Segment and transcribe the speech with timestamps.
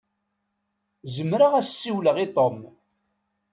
[1.15, 2.57] Zemreɣ ad as-siwleɣ i Tom.